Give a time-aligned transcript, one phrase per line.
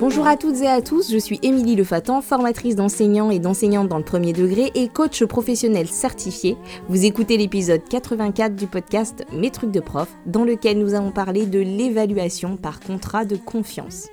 [0.00, 3.98] Bonjour à toutes et à tous, je suis Émilie Lefatan, formatrice d'enseignants et d'enseignantes dans
[3.98, 6.56] le premier degré et coach professionnel certifié.
[6.88, 11.44] Vous écoutez l'épisode 84 du podcast Mes trucs de prof, dans lequel nous allons parler
[11.44, 14.08] de l'évaluation par contrat de confiance.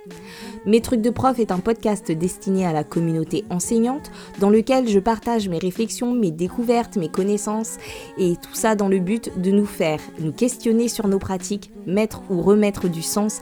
[0.68, 4.98] Mes trucs de prof est un podcast destiné à la communauté enseignante, dans lequel je
[4.98, 7.78] partage mes réflexions, mes découvertes, mes connaissances,
[8.18, 12.20] et tout ça dans le but de nous faire nous questionner sur nos pratiques, mettre
[12.28, 13.40] ou remettre du sens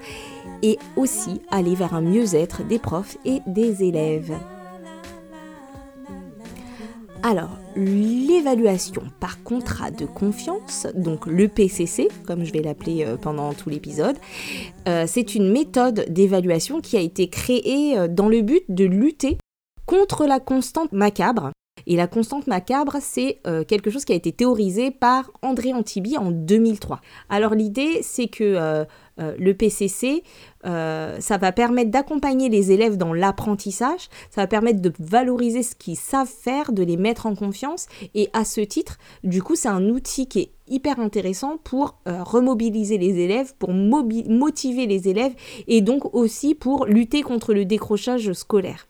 [0.62, 4.32] et aussi aller vers un mieux-être des profs et des élèves.
[7.28, 13.52] Alors, l'évaluation par contrat de confiance, donc le PCC, comme je vais l'appeler euh, pendant
[13.52, 14.16] tout l'épisode,
[14.86, 19.38] euh, c'est une méthode d'évaluation qui a été créée euh, dans le but de lutter
[19.86, 21.50] contre la constante macabre.
[21.86, 26.30] Et la constante macabre, c'est quelque chose qui a été théorisé par André Antibi en
[26.30, 27.00] 2003.
[27.28, 28.84] Alors l'idée, c'est que
[29.18, 30.22] euh, le PCC,
[30.66, 35.74] euh, ça va permettre d'accompagner les élèves dans l'apprentissage, ça va permettre de valoriser ce
[35.74, 37.86] qu'ils savent faire, de les mettre en confiance.
[38.14, 42.22] Et à ce titre, du coup, c'est un outil qui est hyper intéressant pour euh,
[42.22, 45.34] remobiliser les élèves, pour motiver les élèves
[45.66, 48.86] et donc aussi pour lutter contre le décrochage scolaire.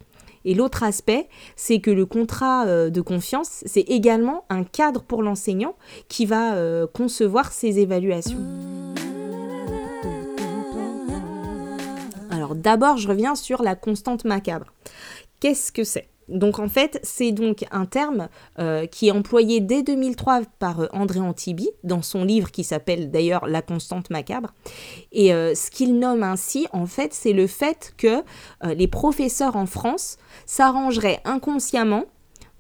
[0.47, 5.75] Et l'autre aspect, c'est que le contrat de confiance, c'est également un cadre pour l'enseignant
[6.09, 6.57] qui va
[6.95, 8.39] concevoir ses évaluations.
[12.31, 14.73] Alors d'abord, je reviens sur la constante macabre.
[15.41, 16.09] Qu'est-ce que c'est?
[16.29, 20.87] Donc en fait, c'est donc un terme euh, qui est employé dès 2003 par euh,
[20.93, 24.53] André Antibi dans son livre qui s'appelle d'ailleurs La constante macabre.
[25.13, 28.23] Et euh, ce qu'il nomme ainsi, en fait, c'est le fait que
[28.65, 30.17] les professeurs en France
[30.47, 32.05] s'arrangeraient inconsciemment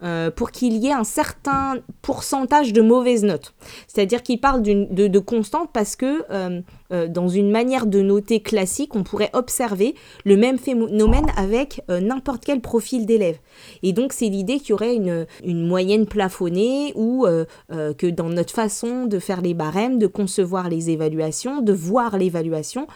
[0.02, 3.54] euh, pour qu'il y ait un certain pourcentage de mauvaises notes.
[3.86, 6.60] C'est-à-dire qu'il parle de, de, constante parce que euh,
[6.92, 9.94] euh, dans une manière de noter classique, on pourrait observer
[10.26, 13.38] le même phénomène avec n'importe quel profil d'élève.
[13.82, 17.26] Et donc c'est l'idée qu'il y aurait une, une, moyenne plafonnée ou
[17.70, 22.86] que dans notre façon de faire les barèmes, de concevoir les évaluations, de voir l'évaluation,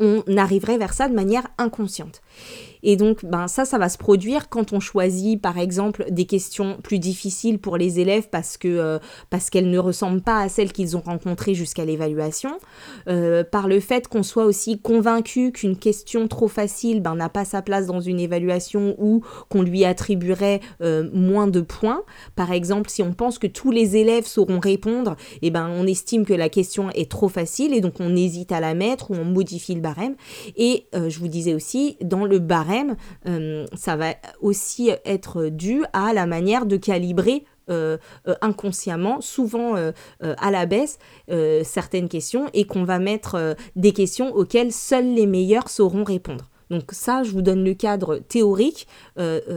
[0.00, 2.22] on arriverait vers ça de manière inconsciente.
[2.82, 6.78] Et donc, ben, ça, ça va se produire quand on choisit, par exemple, des questions
[6.82, 8.98] plus difficiles pour les élèves parce euh,
[9.50, 12.52] qu'elles ne ressemblent pas à celles qu'ils ont rencontrées jusqu'à l'évaluation,
[13.08, 17.44] euh, par le fait qu'on soit aussi convaincu qu'une question trop facile ben, n'a pas
[17.44, 22.02] sa place dans une évaluation ou qu'on lui attribuerait euh, moins de points.
[22.36, 25.86] Par exemple, si on pense que tous les élèves sauront répondre, et eh ben, on
[25.86, 29.14] estime que la question est trop facile et donc on hésite à la mettre ou
[29.14, 29.80] on modifie le
[30.56, 32.96] Et je vous disais aussi, dans le barème,
[33.26, 39.74] euh, ça va aussi être dû à la manière de calibrer euh, euh, inconsciemment, souvent
[40.20, 40.98] à la baisse,
[41.64, 46.50] certaines questions et qu'on va mettre des questions auxquelles seuls les meilleurs sauront répondre.
[46.70, 48.86] Donc ça, je vous donne le cadre théorique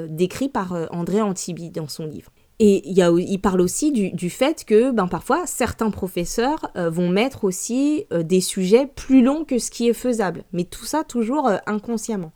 [0.09, 2.31] décrit par André Antibi dans son livre.
[2.59, 8.41] Et il, parle aussi du, fait que ben, parfois certains professeurs vont mettre aussi des
[8.41, 12.31] sujets plus longs que ce qui est faisable, mais tout ça toujours inconsciemment.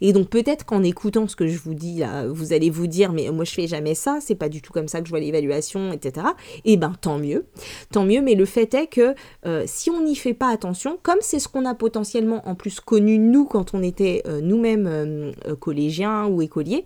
[0.00, 3.30] Et donc peut-être qu'en écoutant ce que je vous dis vous allez vous dire mais
[3.30, 5.92] moi je fais jamais ça, c'est pas du tout comme ça que je vois l'évaluation,
[5.92, 6.26] etc.
[6.64, 7.46] Et eh ben tant mieux,
[7.92, 8.20] tant mieux.
[8.20, 9.14] Mais le fait est que
[9.46, 12.80] euh, si on n'y fait pas attention, comme c'est ce qu'on a potentiellement en plus
[12.80, 16.84] connu nous quand on était euh, nous-mêmes euh, collégiens ou écoliers,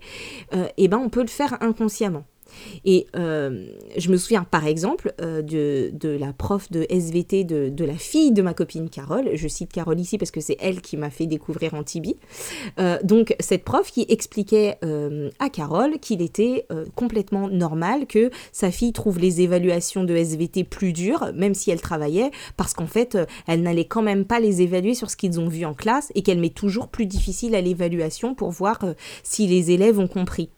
[0.53, 2.25] et eh ben on peut le faire inconsciemment.
[2.85, 3.65] Et euh,
[3.97, 8.41] je me souviens par exemple euh, de, la prof de SVT de, la fille de
[8.41, 9.31] ma copine Carole.
[9.33, 12.15] Je cite Carole ici parce que c'est elle qui m'a fait découvrir Antibi.
[12.79, 14.77] Euh, donc cette prof qui expliquait
[15.39, 20.93] à Carole qu'il était complètement normal que sa fille trouve les évaluations de SVT plus
[20.93, 23.17] dures, même si elle travaillait, parce qu'en fait
[23.47, 26.21] elle n'allait quand même pas les évaluer sur ce qu'ils ont vu en classe et
[26.21, 28.79] qu'elle met toujours plus difficile à l'évaluation pour voir
[29.23, 30.49] si les élèves ont compris.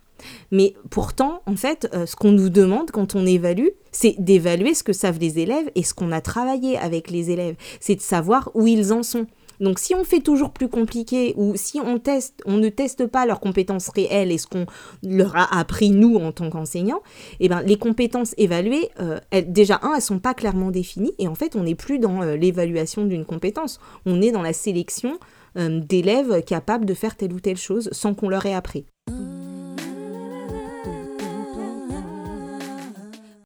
[0.52, 4.84] Mais pourtant, en fait, euh, ce qu'on nous demande quand on évalue, c'est d'évaluer ce
[4.84, 7.56] que savent les élèves et ce qu'on a travaillé avec les élèves.
[7.80, 9.28] C'est de savoir où ils en sont.
[9.60, 13.26] Donc si on fait toujours plus compliqué ou si on teste, on ne teste pas
[13.26, 14.66] leurs compétences réelles et ce qu'on
[15.02, 17.02] leur a appris nous en tant qu'enseignants,
[17.40, 21.36] eh ben les compétences évaluées, euh, déjà un, elles sont pas clairement définies et en
[21.36, 25.20] fait on n'est plus dans euh, l'évaluation d'une compétence, on est dans la sélection
[25.58, 28.86] d'élèves capables de faire telle ou telle chose sans qu'on leur ait appris.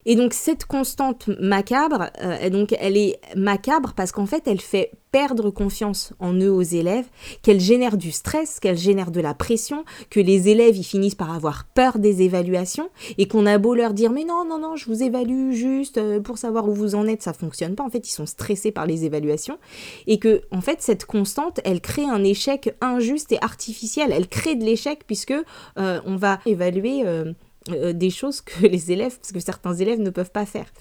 [0.10, 4.90] Et donc cette constante macabre, euh, donc elle est macabre parce qu'en fait elle fait
[5.12, 7.06] perdre confiance en eux aux élèves,
[7.44, 11.32] qu'elle génère du stress, qu'elle génère de la pression, que les élèves y finissent par
[11.32, 12.90] avoir peur des évaluations
[13.20, 16.20] et qu'on a beau leur dire mais non non non je vous évalue juste euh,
[16.20, 17.84] pour savoir où vous en êtes ça fonctionne pas.
[17.84, 19.60] En fait ils sont stressés par les évaluations
[20.08, 24.12] et que en fait cette constante elle crée un échec injuste et artificiel.
[24.12, 25.36] Elle crée de l'échec puisque
[25.78, 27.32] euh, on va évaluer euh,
[27.94, 30.72] des choses que les élèves, parce que certains élèves ne peuvent pas faire.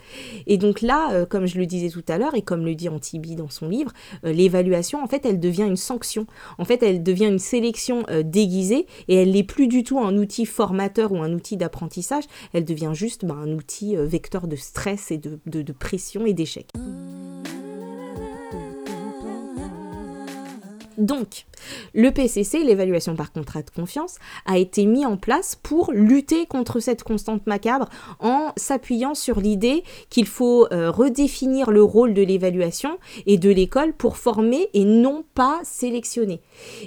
[0.46, 2.88] Et donc là, euh, comme je le disais tout à l'heure, et comme le dit
[2.88, 3.92] Antibi dans son livre,
[4.24, 6.26] euh, l'évaluation, en fait, elle devient une sanction.
[6.58, 10.46] En fait, elle devient une sélection déguisée, et elle n'est plus du tout un outil
[10.46, 15.18] formateur ou un outil d'apprentissage, elle devient juste ben, un outil vecteur de stress et
[15.18, 16.68] de, de pression et d'échec.
[20.98, 21.46] Donc,
[21.94, 24.16] le PCC, l'évaluation par contrat de confiance,
[24.46, 27.88] a été mis en place pour lutter contre cette constante macabre
[28.20, 33.92] en s'appuyant sur l'idée qu'il faut euh, redéfinir le rôle de l'évaluation et de l'école
[33.92, 36.40] pour former et non pas sélectionner.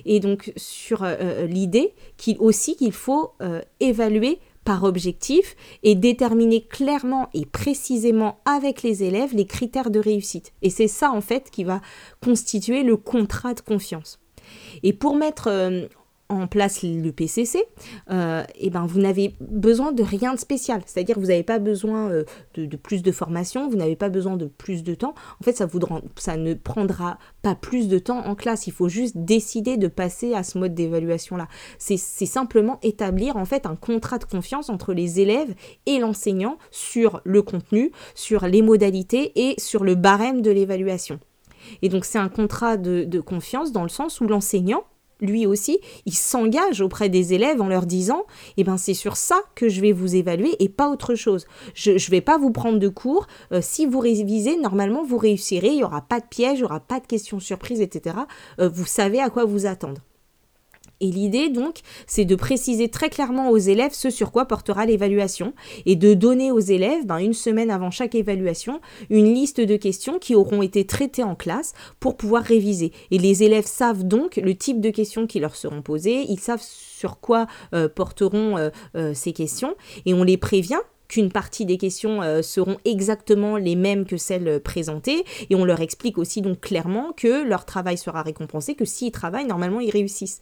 [0.06, 3.34] Et donc sur euh, euh, l'idée qu'il aussi qu'il faut
[3.80, 10.54] évaluer par objectif et déterminer clairement et précisément avec les élèves les critères de réussite.
[10.62, 11.82] Et c'est ça en fait qui va
[12.24, 14.20] constituer le contrat de confiance.
[14.84, 15.88] Et pour mettre euh,
[16.32, 17.64] en place le PCC, et
[18.12, 20.82] euh, eh ben vous n'avez besoin de rien de spécial.
[20.86, 22.24] C'est-à-dire vous n'avez pas besoin euh,
[22.56, 25.14] de, plus de formation, vous n'avez pas besoin de plus de temps.
[25.40, 25.68] En fait, ça,
[26.16, 28.68] ça ne prendra pas plus de temps en classe.
[28.68, 31.48] Il faut juste décider de passer à ce mode d'évaluation-là.
[31.78, 35.54] C'est simplement établir en fait un contrat de confiance entre les élèves
[35.86, 41.20] et l'enseignant sur le contenu, sur les modalités et sur le barème de l'évaluation.
[41.82, 44.84] Et donc c'est un contrat de confiance dans le sens où l'enseignant
[45.22, 48.26] lui aussi, il s'engage auprès des élèves en leur disant
[48.58, 51.46] Eh ben, c'est sur ça que je vais vous évaluer et pas autre chose.
[51.74, 53.28] Je ne vais pas vous prendre de cours.
[53.52, 55.70] Euh, si vous révisez, normalement, vous réussirez.
[55.70, 58.16] Il n'y aura pas de piège, il n'y aura pas de questions surprises, etc.
[58.60, 60.02] Euh, vous savez à quoi vous attendre.
[61.02, 65.54] Et l'idée, donc, c'est de préciser très clairement aux élèves ce sur quoi portera l'évaluation
[65.86, 70.20] et de donner aux élèves, ben, une semaine avant chaque évaluation, une liste de questions
[70.20, 72.92] qui auront été traitées en classe pour pouvoir réviser.
[73.10, 76.62] Et les élèves savent donc le type de questions qui leur seront posées, ils savent
[76.62, 79.76] sur quoi euh, porteront euh, euh, ces questions
[80.06, 80.80] et on les prévient
[81.12, 85.66] qu'une partie des questions euh, seront exactement les mêmes que celles euh, présentées et on
[85.66, 89.92] leur explique aussi donc clairement que leur travail sera récompensé, que s'ils travaillent, normalement ils
[89.92, 90.40] réussissent.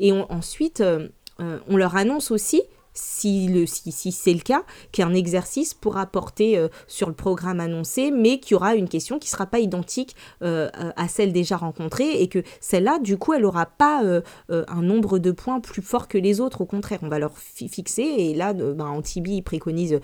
[0.00, 1.06] Et ensuite, euh,
[1.38, 2.62] on leur annonce aussi
[2.98, 8.40] si, si, c'est le cas, qu'un exercice pourra porter euh, sur le programme annoncé, mais
[8.40, 12.20] qu'il y aura une question qui ne sera pas identique euh, à celle déjà rencontrée
[12.20, 16.08] et que celle-là, du coup, elle n'aura pas euh, un nombre de points plus fort
[16.08, 16.60] que les autres.
[16.60, 20.00] Au contraire, on va leur fixer et là, ben, Antibi il préconise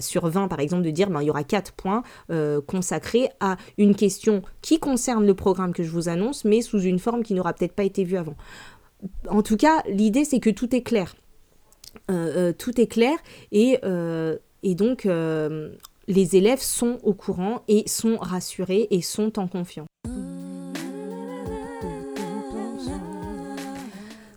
[0.00, 2.02] sur 20, par exemple, de dire ben, il y aura 4 points
[2.66, 6.98] consacrés à une question qui concerne le programme que je vous annonce, mais sous une
[6.98, 8.34] forme qui n'aura peut-être pas été vue avant.
[9.28, 11.14] En tout cas, l'idée, c'est que tout est clair.
[12.10, 13.16] Euh, euh, tout est clair
[13.50, 15.04] et, euh, et donc
[16.06, 19.86] les élèves sont au courant et sont rassurés et sont en confiance.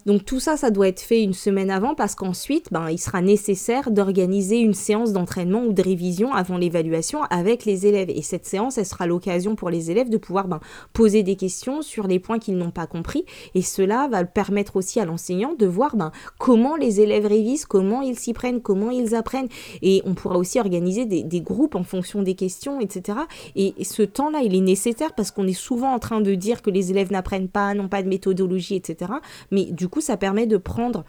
[0.07, 3.21] Donc tout ça, ça doit être fait une semaine avant parce qu'ensuite, ben, il sera
[3.21, 8.09] nécessaire d'organiser une séance d'entraînement ou de révision avant l'évaluation avec les élèves.
[8.09, 10.61] Et cette séance, elle sera l'occasion pour les élèves de pouvoir ben,
[10.93, 13.25] poser des questions sur les points qu'ils n'ont pas compris.
[13.53, 18.01] Et cela va permettre aussi à l'enseignant de voir ben, comment les élèves révisent, comment
[18.01, 19.49] ils s'y prennent, comment ils apprennent.
[19.81, 23.19] Et on pourra aussi organiser des, groupes en fonction des questions, etc.
[23.57, 26.69] Et, ce temps-là, il est nécessaire parce qu'on est souvent en train de dire que
[26.69, 29.11] les élèves n'apprennent pas, n'ont pas de méthodologie, etc.
[29.51, 31.03] Mais du coup, ça permet de prendre,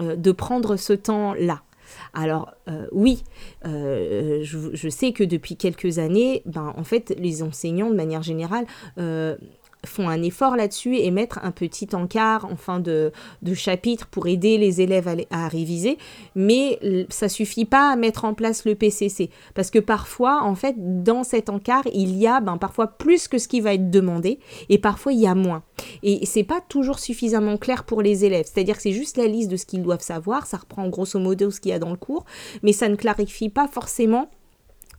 [0.00, 1.62] euh, de prendre ce temps-là.
[2.14, 3.24] Alors euh, oui,
[3.66, 8.66] euh, je, sais que depuis quelques années, ben, en fait, les enseignants, de manière générale,
[9.86, 13.12] font un effort là-dessus et mettre un petit encart en fin de,
[13.54, 15.98] chapitre pour aider les élèves à, réviser,
[16.34, 20.74] mais ça suffit pas à mettre en place le PCC parce que parfois, en fait,
[20.78, 24.38] dans cet encart, il y a ben, parfois plus que ce qui va être demandé
[24.68, 25.62] et parfois il y a moins.
[26.02, 29.50] Et c'est pas toujours suffisamment clair pour les élèves, c'est-à-dire que c'est juste la liste
[29.50, 31.96] de ce qu'ils doivent savoir, ça reprend grosso modo ce qu'il y a dans le
[31.96, 32.24] cours,
[32.62, 34.30] mais ça ne clarifie pas forcément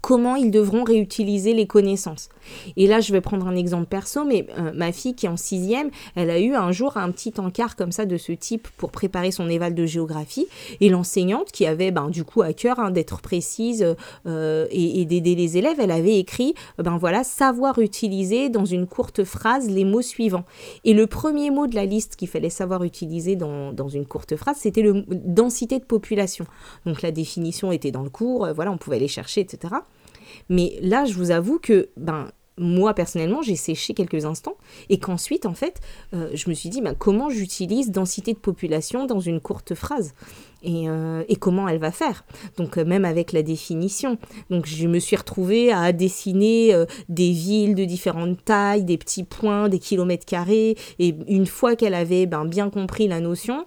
[0.01, 2.29] comment ils devront réutiliser les connaissances.
[2.75, 5.38] Et là, je vais prendre un exemple perso, mais euh, ma fille qui est en
[5.38, 8.91] sixième, elle a eu un jour un petit encart comme ça de ce type pour
[8.91, 10.48] préparer son éval de géographie.
[10.79, 15.36] Et l'enseignante, qui avait ben, du coup à cœur hein, d'être précise euh, et, d'aider
[15.36, 20.01] les élèves, elle avait écrit, ben voilà, savoir utiliser dans une courte phrase les mots
[20.01, 20.46] suivants.
[20.84, 24.36] Et le premier mot de la liste qu'il fallait savoir utiliser dans, dans une courte
[24.36, 26.46] phrase, c'était le densité de population.
[26.86, 29.75] Donc la définition était dans le cours, euh, voilà, on pouvait aller chercher, etc.
[30.50, 34.57] Mais là, je vous avoue que ben, moi personnellement, j'ai séché quelques instants
[34.89, 35.79] et qu'ensuite, en fait,
[36.13, 40.13] euh, je me suis dit ben, comment j'utilise densité de population dans une courte phrase?
[40.63, 42.23] Et, euh, et comment elle va faire.
[42.57, 44.17] Donc euh, même avec la définition.
[44.49, 46.73] Donc je me suis retrouvée à dessiner
[47.09, 50.75] des villes de différentes tailles, des petits points, des kilomètres carrés.
[50.99, 53.65] Et une fois qu'elle avait ben, bien compris la notion,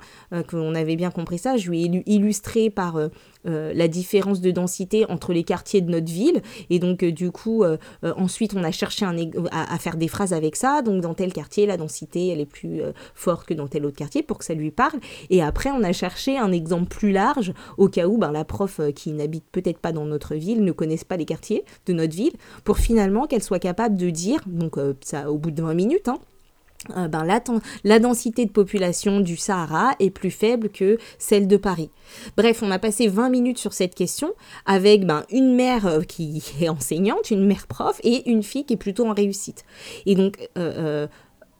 [0.49, 2.99] qu'on avait bien compris ça, je lui ai illustré par
[3.47, 6.41] euh, la différence de densité entre les quartiers de notre ville.
[6.71, 10.57] Et donc, euh, du coup, euh, ensuite, on a cherché à, faire des phrases avec
[10.57, 10.81] ça.
[10.81, 12.81] Donc, dans tel quartier, la densité, elle est plus
[13.15, 14.99] forte que dans tel autre quartier pour que ça lui parle.
[15.29, 18.81] Et après, on a cherché un exemple plus large au cas où ben, la prof
[18.95, 22.35] qui n'habite peut-être pas dans notre ville ne connaisse pas les quartiers de notre ville
[22.65, 26.19] pour finalement qu'elle soit capable de dire, donc ça au bout de 20 minutes, hein,
[26.97, 27.25] euh, ben,
[27.85, 31.91] la, densité de population du Sahara est plus faible que celle de Paris.
[32.37, 34.35] Bref, on a passé 20 minutes sur cette question
[34.67, 38.75] avec ben, une mère euh, qui est enseignante, une mère prof et une fille qui
[38.75, 39.65] est plutôt en réussite.
[40.05, 41.07] Et donc, euh,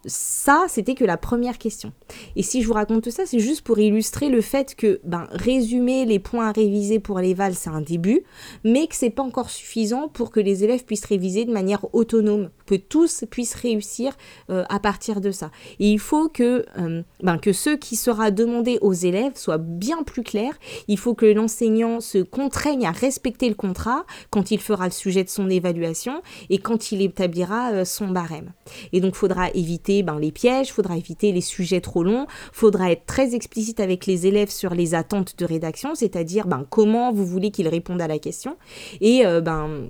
[0.07, 1.93] ça, c'était que la première question.
[2.37, 6.05] Et si je vous raconte ça, c'est juste pour illustrer le fait que ben, résumer
[6.05, 8.23] les points à réviser pour l'éval, c'est un début,
[8.65, 12.51] mais que c'est pas encore suffisant pour que les élèves puissent réviser de manière autonome,
[12.67, 14.13] que tous puissent réussir
[14.51, 15.51] euh, à partir de ça.
[15.79, 20.03] Et il faut que, euh, ben, que ce qui sera demandé aux élèves soit bien
[20.03, 20.53] plus clair.
[20.89, 25.25] Il faut que l'enseignant se contraigne à respecter le contrat quand il fera le sujet
[25.25, 28.53] de son évaluation et quand il établira euh, son barème.
[28.93, 32.91] Et donc, il faudra éviter ben, les pièges, faudra éviter les sujets trop longs, faudra
[32.91, 37.27] être très explicite avec les élèves sur les attentes de rédaction, c'est-à-dire ben, comment vous
[37.27, 38.57] voulez qu'ils répondent à la question.
[39.01, 39.89] Et euh, ben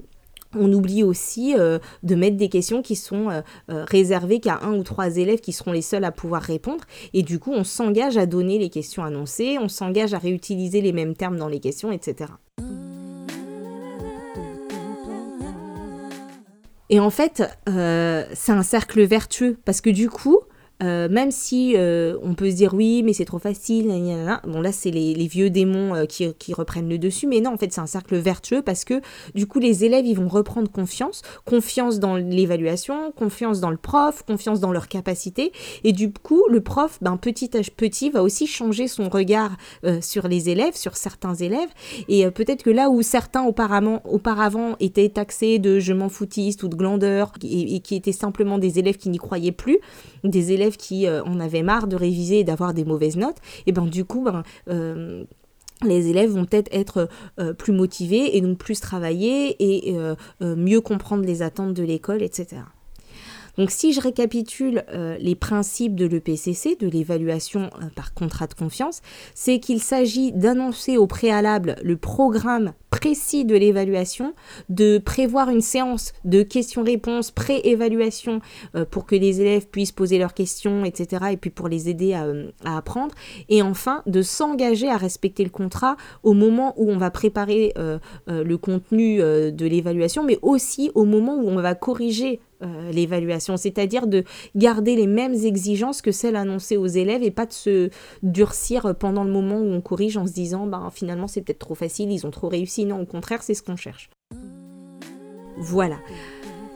[0.56, 4.82] on oublie aussi euh, de mettre des questions qui sont euh, réservées qu'à un ou
[4.82, 6.84] trois élèves qui seront les seuls à pouvoir répondre.
[7.12, 10.92] Et du coup, on s'engage à donner les questions annoncées, on s'engage à réutiliser les
[10.92, 12.30] mêmes termes dans les questions, etc.
[16.94, 20.38] Et en fait, euh, c'est un cercle vertueux parce que du coup,
[20.83, 23.87] euh, même si euh, on peut se dire oui, mais c'est trop facile,
[24.45, 27.73] bon là c'est les, vieux démons euh, qui, reprennent le dessus, mais non, en fait
[27.73, 29.00] c'est un cercle vertueux parce que
[29.35, 34.25] du coup les élèves ils vont reprendre confiance, confiance dans l'évaluation, confiance dans le prof,
[34.26, 35.52] confiance dans leur capacité,
[35.85, 39.57] et du coup le prof, ben, petit à petit, va aussi changer son regard
[40.00, 41.69] sur les élèves, sur certains élèves,
[42.09, 46.75] et peut-être que là où certains auparavant, étaient taxés de je m'en foutiste ou de
[46.75, 49.78] glandeur, et qui étaient simplement des élèves qui n'y croyaient plus,
[50.25, 53.73] des élèves qui euh, en avaient marre de réviser et d'avoir des mauvaises notes, et
[53.73, 55.25] ben du coup, ben, euh,
[55.83, 57.09] les élèves vont peut-être être,
[57.40, 59.97] euh, plus motivés et donc plus travailler et
[60.40, 62.62] mieux comprendre les attentes de l'école, etc.
[63.56, 68.54] Donc si je récapitule euh, les principes de l'EPCC, de l'évaluation euh, par contrat de
[68.54, 69.00] confiance,
[69.34, 74.34] c'est qu'il s'agit d'annoncer au préalable le programme précis de l'évaluation,
[74.68, 78.40] de prévoir une séance de questions-réponses pré-évaluation
[78.75, 81.26] euh, pour que les élèves puissent poser leurs questions, etc.
[81.32, 82.26] et puis pour les aider à,
[82.64, 83.14] à apprendre.
[83.49, 87.73] Et enfin, de s'engager à respecter le contrat au moment où on va préparer
[88.26, 94.06] le contenu de l'évaluation, mais aussi au moment où on va corriger euh, l'évaluation, c'est-à-dire
[94.06, 97.90] de garder les mêmes exigences que celles annoncées aux élèves et pas de se
[98.23, 101.75] durcir pendant le moment où on corrige en se disant ben, finalement c'est peut-être trop
[101.75, 102.84] facile, ils ont trop réussi.
[102.84, 104.11] Non, au contraire, c'est ce qu'on cherche.
[105.58, 105.96] Voilà.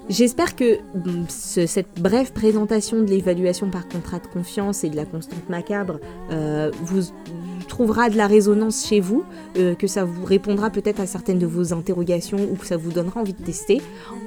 [0.09, 5.05] J'espère que mm, cette brève présentation de l'évaluation par contrat de confiance et de la
[5.05, 5.99] constante macabre
[6.31, 7.13] euh, vous
[7.69, 9.25] trouvera de la résonance chez vous,
[9.57, 12.91] euh, que ça vous répondra peut-être à certaines de vos interrogations ou que ça vous
[12.91, 13.81] donnera envie de tester.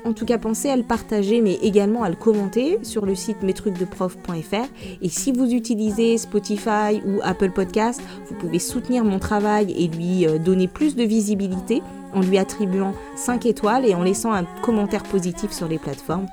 [0.05, 3.43] En tout cas, pensez à le partager, mais également à le commenter sur le site
[3.43, 4.67] mestrucsdeprof.fr.
[5.01, 10.25] Et si vous utilisez Spotify ou Apple Podcast, vous pouvez soutenir mon travail et lui
[10.25, 11.81] euh, donner plus de visibilité
[12.13, 16.27] en lui attribuant 5 étoiles et en laissant un commentaire positif sur les plateformes.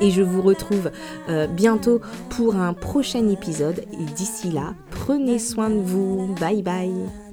[0.00, 0.90] Et je vous retrouve
[1.28, 2.00] euh, bientôt
[2.30, 3.84] pour un prochain épisode.
[3.92, 6.34] Et d'ici là, prenez soin de vous.
[6.40, 7.25] Bye bye.